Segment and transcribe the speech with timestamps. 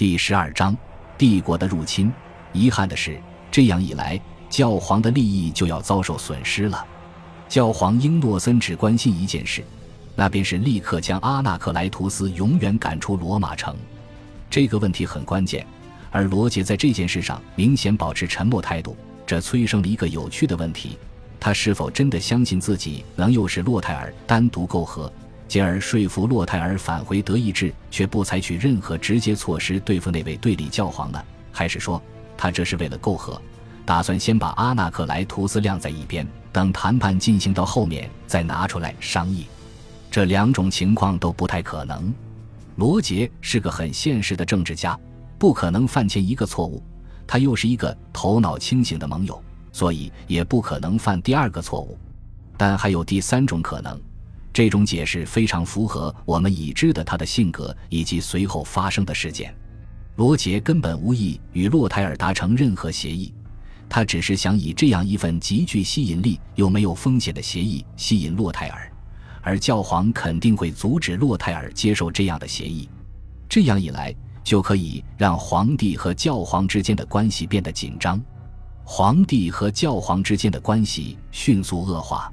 [0.00, 0.74] 第十二章，
[1.18, 2.10] 帝国的入侵。
[2.54, 6.82] 遗憾的是，这样一来，教皇的利益就要遭受损失了。
[7.50, 9.62] 教皇英诺森只关心一件事，
[10.16, 13.76] 那便是立刻将阿纳克莱图斯永远赶出罗马城。
[14.48, 15.66] 这个问题很关键，
[16.10, 18.96] 而罗杰在这件事上明显保持沉默态度，
[19.26, 20.96] 这催生了一个有趣的问题：
[21.38, 25.12] 他是否真的相信自己能诱使洛泰尔单独媾和？
[25.50, 31.20] 进而说服洛泰尔返回德意志，却不采取任何直接措施对付那位对立教皇呢？
[31.50, 32.00] 还是说
[32.36, 33.42] 他这是为了媾和，
[33.84, 39.46] 打算先把阿纳克莱图斯晾在一边，等谈判进行到后面再拿出来商议？
[40.08, 42.14] 这两种情况都不太可能。
[42.76, 44.96] 罗杰是个很现实的政治家，
[45.36, 46.80] 不可能犯前一个错误。
[47.26, 49.42] 他又是一个头脑清醒的盟友，
[49.72, 51.98] 所以也不可能犯第二个错误。
[52.56, 54.00] 但还有第三种可能。
[54.60, 59.56] 这种解释非常符合我们已知的他的性格以及随后发生的事件。
[60.16, 63.32] 罗杰根本无意与洛泰尔达成任何协议，
[63.88, 68.92] 他只是想以这样一份极具吸引力又没有风险的协议吸引洛泰尔，
[69.40, 72.86] 而教皇肯定会阻止洛泰尔接受这样的协议。
[73.48, 78.20] 这样一来，就可以让皇帝和教皇之间的关系变得紧张，
[78.84, 82.30] 皇帝和教皇之间的关系迅速恶化。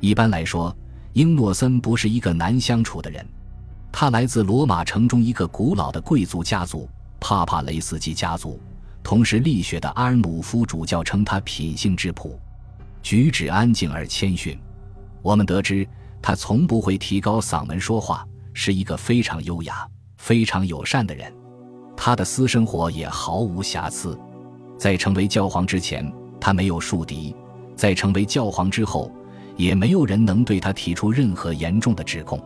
[0.00, 0.74] 一般来说。
[1.18, 3.26] 英诺森不是一个难相处的人，
[3.90, 6.88] 他来自罗马城中一个古老的贵族家族——
[7.18, 8.60] 帕帕雷斯基家族。
[9.02, 12.38] 同时，力学的阿尔努夫主教称他品性质朴，
[13.02, 14.56] 举止安静而谦逊。
[15.20, 15.84] 我们得知，
[16.22, 19.84] 他从不会提高嗓门说话，是一个非常优雅、
[20.18, 21.34] 非常友善的人。
[21.96, 24.16] 他的私生活也毫无瑕疵。
[24.78, 27.34] 在成为教皇之前，他没有树敌；
[27.74, 29.10] 在成为教皇之后，
[29.58, 32.40] 也没有人能对他提出任何严重的指控。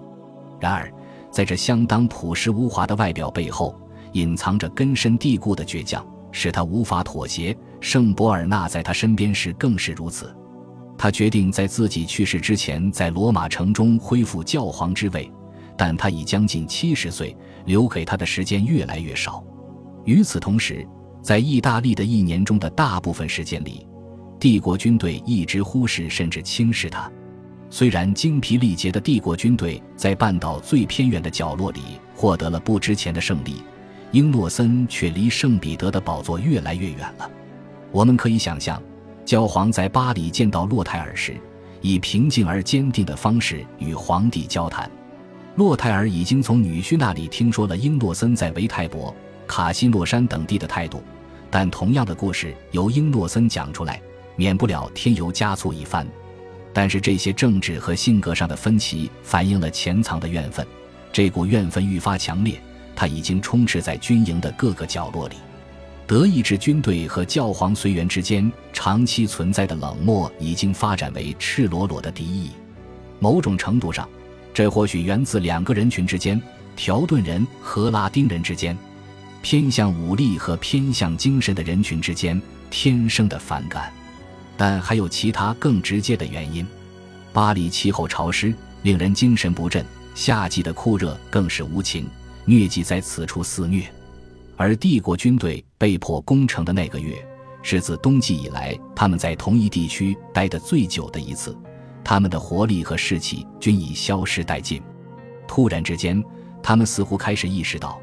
[0.59, 0.93] 然而，
[1.31, 3.79] 在这相当朴实无华的外表背后，
[4.13, 7.57] 隐藏着根深蒂固的倔强，使他无法妥协。
[7.81, 10.35] 圣博尔纳在他身边时更是如此。
[10.97, 15.31] 他决定在自己去世之前，在罗马城中恢复教皇之位，
[15.77, 17.37] 但他已将近七十岁，
[17.67, 19.45] 留给他的时间越来越少。
[20.05, 20.87] 与此同时，
[21.21, 23.87] 在意大利的一年中的大部分时间里，
[24.43, 27.09] 帝国军队一直忽视甚至轻视他。
[27.71, 31.81] 虽然精疲力竭的帝国军队在半岛最偏远的角落里
[32.13, 33.63] 获得了不值钱的胜利，
[34.11, 37.31] 英诺森却离圣彼得的宝座越来越远了。
[37.93, 38.83] 我们可以想象，
[39.25, 41.37] 教皇在巴黎见到洛泰尔时，
[41.81, 44.91] 以平静而坚定的方式与皇帝交谈。
[45.55, 49.15] 洛泰尔已经从女婿那里听说了英诺森在维泰伯、
[49.47, 51.01] 卡西诺山等地的态度，
[51.49, 54.03] 但同样的故事由英诺森讲出来。
[54.37, 56.07] 免不了添油加醋一番，
[56.73, 60.67] 但是这些政治和性格上的分歧反映了潜藏的怨愤，
[61.13, 62.61] 这股怨愤愈发强烈，
[62.97, 65.37] 它已经充斥在军营的各个角落里。
[66.07, 72.51] 德意志军队和教皇随员之间长期存在的冷漠已经发展为赤裸裸的敌意。
[73.19, 74.07] 某种程度上，
[74.53, 76.41] 这或许源自两个人群之间：
[76.75, 78.77] 条顿人和拉丁人之间，
[79.43, 83.93] 偏向武力和偏向精神的人群之间天生的反感。
[84.57, 86.67] 但还有其他更直接的原因。
[87.33, 89.83] 巴黎气候潮湿，令人精神不振；
[90.15, 92.07] 夏季的酷热更是无情，
[92.47, 93.85] 疟疾在此处肆虐。
[94.57, 97.17] 而帝国军队被迫攻城的那个月，
[97.63, 101.57] 是自冬季以来他们在同一地区待得最久的一次。
[102.05, 104.83] 他们的活力和士气均已消失殆尽。
[105.49, 106.23] 突然之间，
[106.63, 108.01] 他们似乎开始意识到，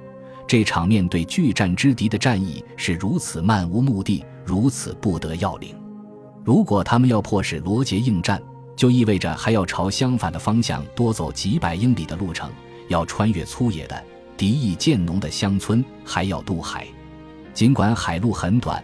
[0.48, 5.79] 这场面对巨战之敌的战役是如此漫无目的，如此不得要领。
[6.50, 8.42] 如果他们要迫使罗杰应战，
[8.76, 12.50] 就意味着还要朝相反的方向多走几百英里的路程，
[12.88, 14.04] 要穿越粗野的、
[14.36, 16.88] 敌意渐浓的乡村，还要渡海。
[17.54, 18.84] 尽管海路很短，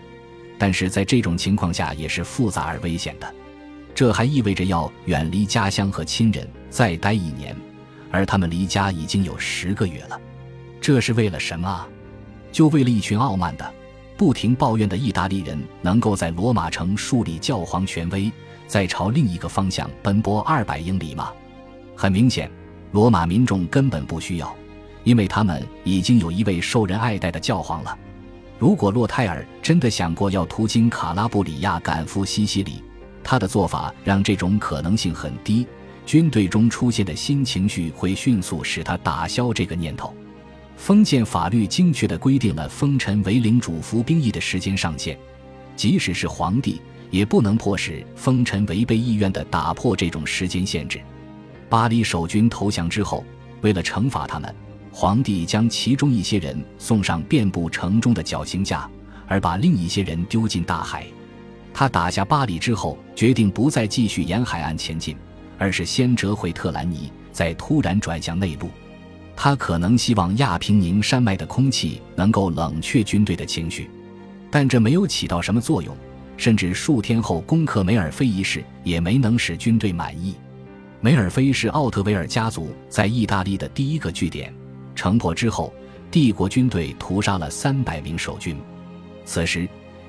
[0.60, 3.34] 但是在这种情况下也是复杂而危险的。
[3.96, 7.58] 这还意味着要远离家乡和亲人，再待一年，
[8.12, 10.22] 而他们离家已经有十个月了。
[10.80, 11.84] 这是为了什么？
[12.52, 13.74] 就为了一群傲慢的。
[14.18, 18.32] 不停抱怨的意大利人能够在罗马城树立教皇权威，
[18.66, 21.32] 再朝另一个方向奔波二百英里吗？
[21.96, 22.50] 很明显，
[22.92, 24.56] 罗马民众根本不需要，
[25.04, 27.98] 因为他们已经有一位受人爱戴的教皇了。
[28.58, 32.82] 如果洛泰尔真的想过要途经卡拉布里亚赶赴西西里，
[33.22, 35.68] 他的做法让这种可能性很低。
[36.06, 40.16] 军队中出现的新情绪会迅速使他打消这个念头。
[40.78, 45.18] 封建法律精确地规定了封臣为领主服兵役的时间上限，
[45.76, 51.02] 即使是皇帝也不能迫使封臣违背意愿地打破这种时间限制。
[51.70, 53.24] 巴黎守军投降之后，
[53.62, 54.54] 为了惩罚他们，
[54.92, 58.88] 皇帝将其中一些人送上遍布城中的绞刑架，
[59.28, 61.06] 而把另一些人丢进大海。
[61.74, 65.18] 他打下巴黎之后，决定不再继续沿海岸前进，
[65.58, 68.70] 而是先折回特兰尼，再突然转向内陆。
[69.36, 73.90] 他可能希望亚平宁山脉的空气能够冷却军队的情绪，
[74.50, 75.96] 但这没有起到什么作用。
[76.38, 80.36] 甚至数天后攻克梅尔菲一事也没能使军队满意。
[81.00, 84.54] 梅尔菲是奥特维尔家族在意大利的第一个据点。
[84.96, 85.74] 城破之后，
[86.12, 88.58] 帝国军队屠杀了三百名守军。
[89.26, 89.68] 此时。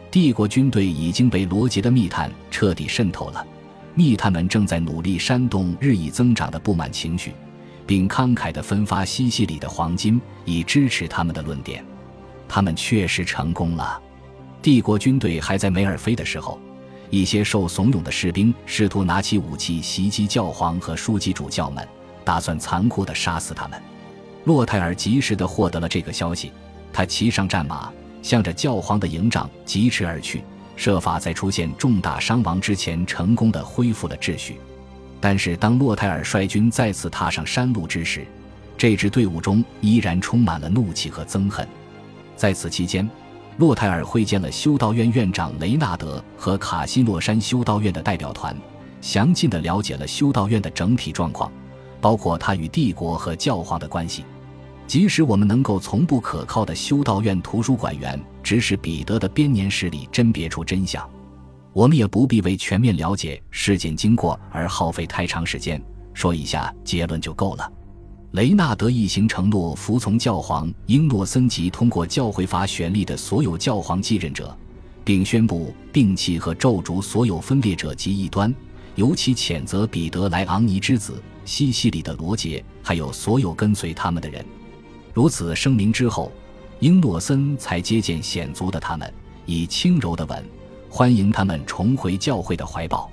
[0.08, 3.46] 帝国军队已经被罗杰的密探彻底渗透了，
[3.94, 7.32] 密探们正在努力煽动日益增长的不满情绪，
[7.86, 11.84] 并慷慨地分发西西里的黄金以支持他们的论点。
[12.48, 14.00] 他们确实成功了。
[14.60, 16.58] 帝国军队还在梅尔菲的时候，
[17.10, 21.86] 一些受怂恿的士兵试图拿起武器袭击教皇和枢机主教们，
[22.24, 23.80] 打算残酷地杀死他们。
[24.44, 26.52] 洛泰尔及时地获得了这个消息，
[26.92, 27.92] 他骑上战马。
[28.22, 30.42] 向着教皇的营帐疾驰而去，
[30.74, 34.58] 设法在出现重大伤亡之前成功的恢复了秩序。
[35.28, 38.24] 但是，当洛泰尔率军再次踏上山路之时，
[38.78, 41.66] 这支队伍中依然充满了怒气和憎恨。
[42.36, 43.10] 在此期间，
[43.56, 48.56] 洛泰尔会见了修道院院长雷纳德和卡西诺山修道院的代表团，
[49.00, 51.50] 详尽地了解了修道院的整体状况，
[52.00, 54.24] 包括他与帝国和教皇的关系。
[54.86, 61.04] 即使我们能够从不可靠的修道院图书馆员指使彼得的编年史里甄别出真相，
[61.76, 65.78] 我们也不必为全面了解事件经过而耗费太长时间。
[66.14, 67.70] 说一下结论就够了。
[68.30, 74.56] 雷纳德一行承诺服从教皇英诺森及通过教会法选立的所有教皇继任者，
[75.04, 78.54] 并宣布摒弃和咒诅所有分裂者及异端，
[78.94, 84.42] 尤其谴责彼得莱昂尼之子西西里的罗杰，还有所有跟随他们的人。
[85.12, 86.32] 如此声明之后，
[86.80, 89.12] 英诺森才接见显族的他们，
[89.44, 90.42] 以轻柔的吻
[90.96, 93.12] 欢迎他们重回教会的怀抱。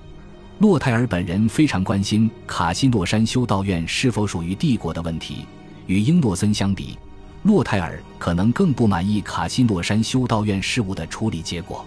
[0.59, 5.45] 洛泰尔本人非常关心卡西诺山修道院是否属于帝国的问题。
[5.87, 6.97] 与英诺森相比，
[7.41, 11.83] 洛泰尔可能更不满意卡西诺山修道院事务的处理结果，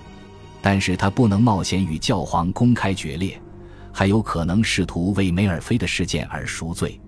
[0.60, 3.40] 但是他不能冒险与教皇公开决裂，
[3.90, 7.00] 还有可能试图为梅尔菲的事件而赎罪。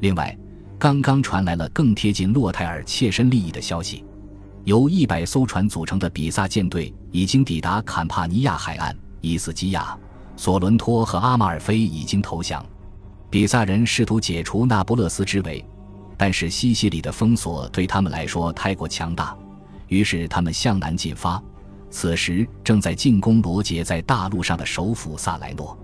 [0.00, 0.36] 另外。
[0.78, 4.04] 刚刚传来了更贴近洛泰尔切身利益的消息：
[4.66, 9.96] 由一百艘船组成的比萨舰队已经抵达坎帕尼亚海岸，伊斯基亚、
[10.36, 12.66] 索伦托和阿马尔菲已经投降。
[13.30, 15.64] 比萨人试图解除那不勒斯之围，
[16.16, 19.36] 但是西西里的封锁对他们来说太过强大，
[19.86, 21.40] 于是他们向南进发。
[21.88, 25.78] 此时正在进攻罗杰在大陆上的首府萨莱诺。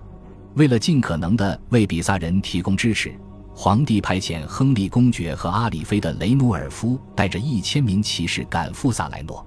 [0.55, 3.17] 为了尽可能的为比萨人提供支持。
[3.55, 9.45] 皇帝派遣亨利公爵和阿里菲的雷努尔夫带着一千名骑士赶赴萨莱诺。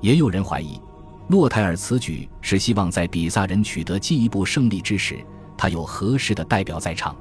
[0.00, 0.80] 也有人怀疑，
[1.28, 5.18] 洛泰尔此举是希望在比萨人取得进一步胜利之时，
[5.56, 7.16] 他有合适的代表在场。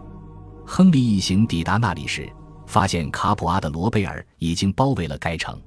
[0.65, 2.29] 亨利一行抵达那里时，
[2.65, 5.57] 发现卡普阿的罗贝尔已经包围了该城。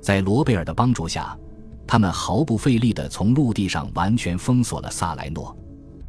[0.00, 1.38] 在罗贝尔的帮助下，
[1.86, 5.56] 他们毫不费力地从陆地上完全封锁了萨莱诺。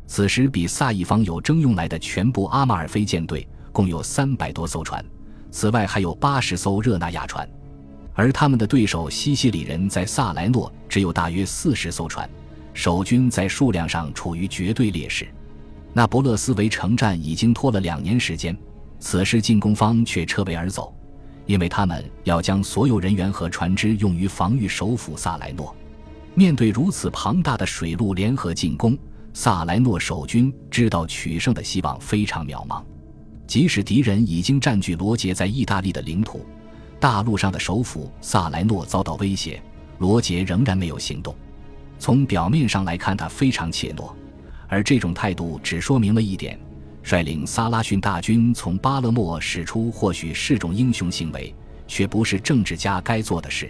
[0.07, 3.47] 此时，比萨一方有征用来的全部阿马尔菲舰队。
[3.73, 5.03] 共有三百多艘船，
[5.51, 7.45] 此外还有八十艘热那亚船，
[8.13, 12.29] 而他们的对手西西里人在萨莱诺只有大约四十艘船，
[12.73, 15.27] 守军在数量上处于绝对劣势。
[15.91, 18.57] 那不勒斯围城战已经拖了两年时间，
[18.99, 20.95] 此时进攻方却撤围而走，
[21.45, 25.75] 因为他们要将所有人员和船只用于防御首府萨莱诺。
[26.35, 28.97] 面对如此庞大的水陆联合进攻，
[29.33, 32.83] 萨莱诺守军知道取胜的希望非常渺茫。
[33.53, 36.43] 即使敌人已经占据罗杰在意大利的领土，
[36.99, 39.61] 大陆上的首府萨莱诺遭到威胁，
[39.99, 41.35] 罗杰仍然没有行动。
[41.99, 44.11] 从表面上来看，他非常怯懦，
[44.67, 46.59] 而这种态度只说明了一点：
[47.03, 51.53] 率领萨拉逊大军从巴勒莫驶出，或许是种英雄行为，
[51.87, 53.69] 却不是政治家该做的事。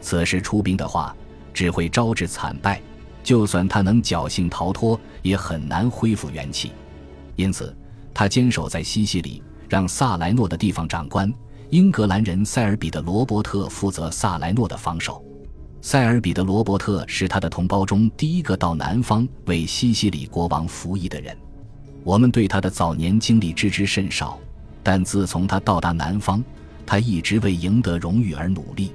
[0.00, 1.14] 此时出兵的话，
[1.52, 2.80] 只会招致惨败。
[3.22, 6.72] 就算他能侥幸逃脱，也很难恢复元气。
[7.36, 7.76] 因此。
[8.20, 11.32] 他坚守在西西里，让萨莱诺的地方长官
[11.70, 15.24] 英格兰人塞尔比的罗伯特负责萨莱诺的防守。
[15.80, 21.34] 塞尔比的罗伯特是他的同胞中第一个到南方为西西里国王服役的人。
[22.04, 24.38] 我们对他的早年经历知之甚少，
[24.82, 26.44] 但自从他到达南方，
[26.84, 28.92] 他一直为赢得荣誉而努力。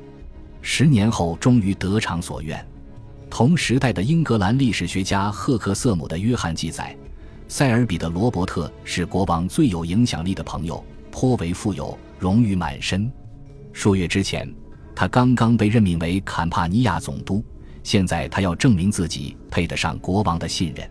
[0.62, 2.64] 十年后，终于得偿所愿。
[3.28, 6.96] 同时代的英格兰历史学家赫克瑟姆的约翰记载。
[7.48, 13.10] 塞尔比的罗伯特是国王最有影响力的朋友，颇为富有，荣誉满身。
[13.72, 14.52] 数月之前，
[14.96, 17.44] 他刚刚被任命为坎帕尼亚总督，
[17.84, 20.90] 现在他要证明自己配得上国王的信任。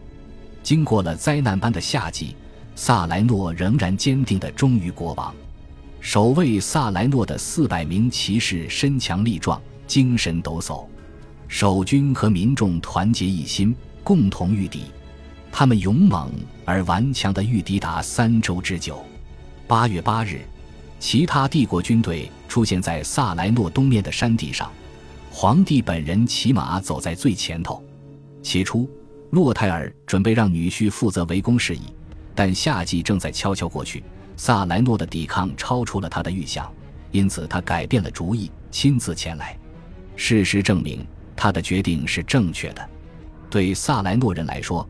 [0.63, 2.37] 经过了灾难般的夏季，
[2.77, 5.35] 萨莱诺仍然坚定地忠于国王。
[6.01, 10.87] 守卫萨莱诺的四百名骑士身强力壮，精神抖擞，
[11.49, 14.85] 守军和民众团结一心，共同御敌。
[15.57, 16.33] 他们勇猛
[16.65, 19.01] 而顽强地御敌达三周之久。
[19.69, 20.41] 八月八日，
[20.99, 24.69] 其他帝国军队出现在萨莱诺东面的山地上，
[25.31, 27.81] 皇帝本人骑马走在最前头。
[28.43, 28.91] 起初，
[29.31, 31.83] 洛泰尔准备让女婿负责围攻事宜，
[32.35, 34.03] 但夏季正在悄悄过去。
[34.37, 36.69] 萨莱诺的抵抗超出了他的预想，
[37.13, 39.57] 因此他改变了主意，亲自前来。
[40.17, 41.07] 事实证明，
[41.37, 42.91] 他的决定是正确的。
[43.49, 44.85] 对萨莱诺人来说，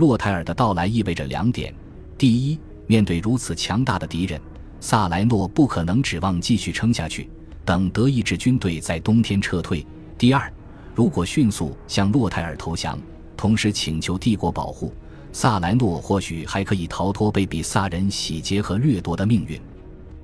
[0.00, 1.74] 洛泰尔的到来意味着两点：
[2.16, 4.40] 第一，面对如此强大的敌人，
[4.80, 7.28] 萨莱诺不可能指望继续撑下去，
[7.66, 9.84] 等德意志军队在冬天撤退；
[10.16, 10.50] 第二，
[10.94, 12.98] 如果迅速向洛泰尔投降，
[13.36, 14.90] 同时请求帝国保护。
[15.32, 19.60] 萨莱诺或许还可以逃脱被比萨人洗劫和掠夺的命运。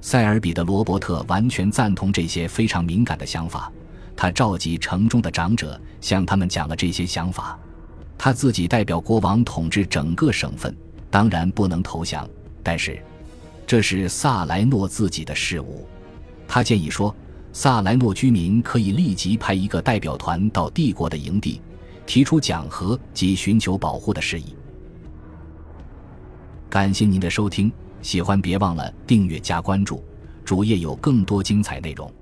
[0.00, 3.70] 塞尔比的罗伯特完全赞同这些非常敏感的想法。
[4.16, 7.58] 他召集城中的长者，向他们讲了这些想法。
[8.18, 10.74] 他自己代表国王统治整个省份，
[11.10, 12.28] 当然不能投降。
[12.62, 12.98] 但是，
[13.66, 15.86] 这是萨莱诺自己的事务。
[16.48, 17.14] 他建议说，
[17.52, 21.60] 萨莱诺居民可以立即派一个代表团到帝国的营地，
[22.06, 24.54] 提出讲和及寻求保护的事宜。
[26.68, 30.02] 感谢您的收听，喜欢别忘了订阅加关注，
[30.44, 32.12] 主页有更多精彩内容。